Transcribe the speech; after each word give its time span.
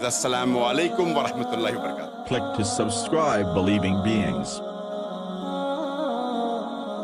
Assalamu 0.00 0.60
alaikum 0.62 1.12
wa 1.12 1.26
rahmatullahi 1.26 1.74
wa 1.74 1.82
barakatuh. 1.82 2.26
Click 2.28 2.42
to 2.56 2.64
subscribe 2.64 3.52
Believing 3.52 4.00
Beings. 4.04 4.60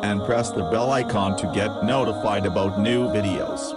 And 0.04 0.22
press 0.24 0.50
the 0.52 0.62
bell 0.70 0.92
icon 0.92 1.36
to 1.38 1.50
get 1.52 1.82
notified 1.82 2.46
about 2.46 2.78
new 2.78 3.08
videos. 3.08 3.74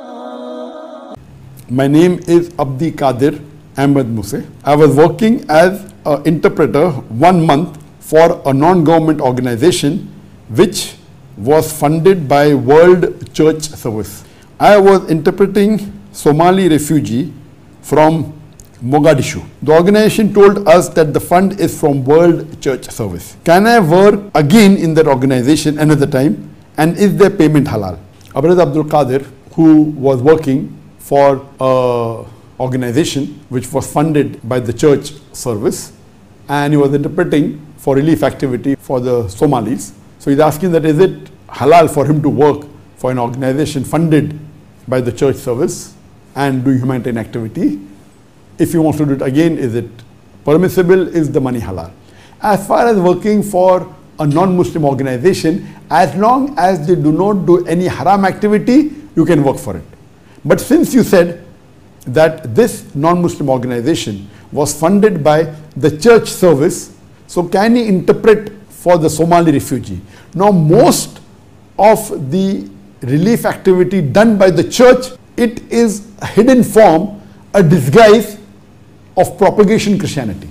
My 1.67 1.87
name 1.87 2.19
is 2.27 2.51
Abdi 2.59 2.91
Kadir 2.91 3.41
Ahmed 3.75 4.07
Muse. 4.07 4.45
I 4.63 4.75
was 4.75 4.95
working 4.95 5.49
as 5.49 5.91
an 6.05 6.27
interpreter 6.27 6.91
one 6.91 7.43
month 7.43 7.81
for 7.99 8.39
a 8.45 8.53
non-government 8.53 9.19
organization 9.19 10.13
which 10.49 10.95
was 11.37 11.73
funded 11.73 12.27
by 12.27 12.53
World 12.53 13.33
Church 13.33 13.63
Service. 13.63 14.23
I 14.59 14.77
was 14.77 15.09
interpreting 15.09 15.91
Somali 16.11 16.69
refugee 16.69 17.33
from 17.81 18.36
Mogadishu. 18.83 19.43
The 19.63 19.73
organization 19.73 20.33
told 20.33 20.67
us 20.67 20.89
that 20.89 21.13
the 21.13 21.19
fund 21.19 21.59
is 21.59 21.79
from 21.79 22.03
World 22.03 22.61
Church 22.61 22.89
Service. 22.89 23.35
Can 23.43 23.65
I 23.65 23.79
work 23.79 24.31
again 24.35 24.77
in 24.77 24.93
that 24.95 25.07
organization 25.07 25.79
another 25.79 26.05
time? 26.05 26.55
And 26.77 26.95
is 26.97 27.17
their 27.17 27.31
payment 27.31 27.67
halal? 27.67 27.99
Abraz 28.29 28.61
Abdul 28.61 28.83
Qadir, 28.83 29.25
who 29.53 29.83
was 29.83 30.21
working 30.21 30.77
for 30.99 31.47
a 31.59 32.25
organization 32.59 33.39
which 33.49 33.71
was 33.71 33.91
funded 33.91 34.47
by 34.47 34.59
the 34.59 34.73
church 34.73 35.13
service, 35.33 35.93
and 36.49 36.73
he 36.73 36.77
was 36.77 36.93
interpreting 36.93 37.65
for 37.77 37.95
relief 37.95 38.23
activity 38.23 38.75
for 38.75 38.99
the 38.99 39.27
Somalis. 39.27 39.93
So 40.19 40.31
he's 40.31 40.39
asking 40.39 40.71
that 40.73 40.85
is 40.85 40.99
it 40.99 41.29
halal 41.47 41.91
for 41.91 42.05
him 42.05 42.21
to 42.21 42.29
work 42.29 42.67
for 42.97 43.11
an 43.11 43.19
organization 43.19 43.83
funded 43.83 44.39
by 44.87 45.01
the 45.01 45.11
church 45.11 45.35
service 45.35 45.95
and 46.35 46.63
do 46.63 46.71
humanitarian 46.71 47.17
activity? 47.17 47.79
If 48.59 48.71
he 48.71 48.77
wants 48.77 48.97
to 48.99 49.05
do 49.05 49.13
it 49.13 49.21
again, 49.21 49.57
is 49.57 49.75
it 49.75 49.89
permissible? 50.43 51.07
Is 51.15 51.31
the 51.31 51.41
money 51.41 51.59
halal? 51.59 51.91
As 52.41 52.67
far 52.67 52.87
as 52.87 52.97
working 52.97 53.43
for 53.43 53.93
a 54.19 54.25
non-Muslim 54.25 54.85
organization, 54.85 55.67
as 55.89 56.13
long 56.15 56.57
as 56.57 56.87
they 56.87 56.95
do 56.95 57.11
not 57.11 57.45
do 57.45 57.65
any 57.67 57.85
haram 57.85 58.25
activity, 58.25 58.91
you 59.15 59.25
can 59.25 59.43
work 59.43 59.57
for 59.57 59.77
it. 59.77 59.83
But 60.43 60.59
since 60.59 60.93
you 60.93 61.03
said 61.03 61.45
that 62.05 62.55
this 62.55 62.95
non-Muslim 62.95 63.49
organization 63.49 64.29
was 64.51 64.77
funded 64.79 65.23
by 65.23 65.43
the 65.75 65.97
church 65.97 66.29
service, 66.29 66.95
so 67.27 67.43
can 67.43 67.75
he 67.75 67.87
interpret 67.87 68.53
for 68.69 68.97
the 68.97 69.09
Somali 69.09 69.51
refugee? 69.51 70.01
Now 70.33 70.51
most 70.51 71.19
of 71.77 72.31
the 72.31 72.69
relief 73.01 73.45
activity 73.45 74.01
done 74.01 74.37
by 74.37 74.49
the 74.49 74.63
church, 74.63 75.07
it 75.35 75.61
is 75.71 76.07
a 76.19 76.25
hidden 76.25 76.63
form, 76.63 77.21
a 77.53 77.61
disguise 77.61 78.36
of 79.17 79.37
propagation 79.37 79.97
Christianity. 79.97 80.47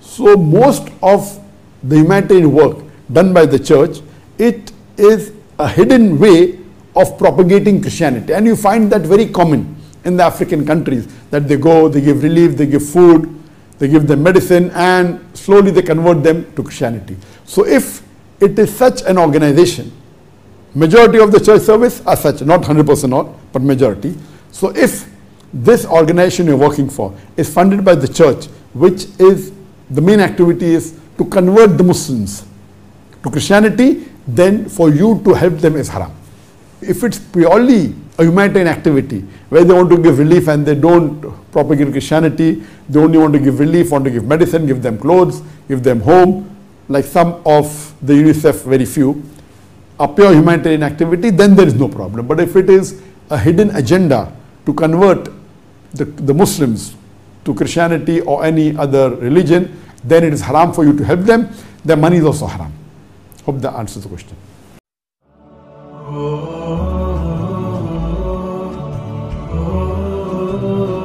So 0.00 0.36
most 0.36 0.88
of 1.02 1.38
the 1.82 1.96
humanitarian 1.96 2.52
work 2.52 2.78
done 3.12 3.32
by 3.32 3.46
the 3.46 3.58
church, 3.58 4.00
it 4.38 4.72
is 4.96 5.32
a 5.58 5.68
hidden 5.68 6.18
way 6.18 6.58
of 6.96 7.16
propagating 7.18 7.80
Christianity. 7.80 8.32
And 8.32 8.46
you 8.46 8.56
find 8.56 8.90
that 8.90 9.02
very 9.02 9.26
common 9.26 9.76
in 10.04 10.16
the 10.16 10.24
African 10.24 10.66
countries 10.66 11.06
that 11.30 11.46
they 11.46 11.56
go, 11.56 11.88
they 11.88 12.00
give 12.00 12.22
relief, 12.22 12.56
they 12.56 12.66
give 12.66 12.88
food, 12.88 13.34
they 13.78 13.88
give 13.88 14.06
them 14.08 14.22
medicine, 14.22 14.70
and 14.72 15.20
slowly 15.36 15.70
they 15.70 15.82
convert 15.82 16.22
them 16.22 16.52
to 16.56 16.62
Christianity. 16.62 17.16
So 17.44 17.66
if 17.66 18.02
it 18.40 18.58
is 18.58 18.74
such 18.74 19.02
an 19.02 19.18
organization, 19.18 19.92
majority 20.74 21.18
of 21.18 21.30
the 21.30 21.40
church 21.40 21.62
service 21.62 22.04
are 22.06 22.16
such, 22.16 22.42
not 22.42 22.62
100% 22.62 23.08
not, 23.08 23.28
but 23.52 23.62
majority. 23.62 24.16
So 24.50 24.74
if 24.74 25.08
this 25.52 25.86
organization 25.86 26.46
you're 26.46 26.56
working 26.56 26.88
for 26.88 27.14
is 27.36 27.52
funded 27.52 27.84
by 27.84 27.94
the 27.94 28.08
church, 28.08 28.46
which 28.74 29.06
is 29.18 29.52
the 29.90 30.00
main 30.00 30.20
activity 30.20 30.74
is 30.74 30.98
to 31.16 31.24
convert 31.24 31.78
the 31.78 31.84
Muslims 31.84 32.44
to 33.22 33.30
Christianity, 33.30 34.06
then 34.26 34.68
for 34.68 34.90
you 34.90 35.20
to 35.24 35.34
help 35.34 35.54
them 35.54 35.76
is 35.76 35.88
haram. 35.88 36.12
If 36.80 37.02
it's 37.02 37.18
purely 37.18 37.94
a 38.18 38.24
humanitarian 38.24 38.68
activity 38.68 39.20
where 39.48 39.64
they 39.64 39.72
want 39.72 39.90
to 39.90 39.96
give 39.96 40.18
relief 40.18 40.48
and 40.48 40.66
they 40.66 40.74
don't 40.74 41.20
propagate 41.50 41.90
Christianity, 41.90 42.62
they 42.88 43.00
only 43.00 43.18
want 43.18 43.32
to 43.32 43.38
give 43.38 43.58
relief, 43.58 43.90
want 43.90 44.04
to 44.04 44.10
give 44.10 44.24
medicine, 44.24 44.66
give 44.66 44.82
them 44.82 44.98
clothes, 44.98 45.42
give 45.66 45.82
them 45.82 46.00
home, 46.00 46.54
like 46.88 47.04
some 47.04 47.42
of 47.44 47.94
the 48.02 48.12
UNICEF, 48.12 48.64
very 48.64 48.84
few, 48.84 49.22
a 49.98 50.06
pure 50.06 50.32
humanitarian 50.32 50.82
activity, 50.82 51.30
then 51.30 51.56
there 51.56 51.66
is 51.66 51.74
no 51.74 51.88
problem. 51.88 52.26
But 52.26 52.40
if 52.40 52.54
it 52.54 52.70
is 52.70 53.02
a 53.30 53.38
hidden 53.38 53.74
agenda 53.74 54.32
to 54.66 54.74
convert 54.74 55.28
the, 55.92 56.04
the 56.04 56.34
Muslims 56.34 56.94
to 57.44 57.54
Christianity 57.54 58.20
or 58.20 58.44
any 58.44 58.76
other 58.76 59.14
religion, 59.16 59.80
then 60.04 60.24
it 60.24 60.32
is 60.32 60.40
haram 60.40 60.72
for 60.72 60.84
you 60.84 60.96
to 60.96 61.04
help 61.04 61.20
them. 61.20 61.48
Their 61.84 61.96
money 61.96 62.18
is 62.18 62.24
also 62.24 62.46
haram. 62.46 62.72
Hope 63.44 63.60
that 63.60 63.74
answers 63.74 64.02
the 64.02 64.08
question. 64.08 64.36
oh, 66.10 66.14
oh, 69.52 69.74
oh. 70.70 70.97